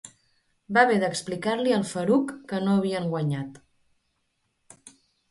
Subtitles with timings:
[0.75, 3.61] Va haver d'explicar-li al Farouk que no havien guanyat.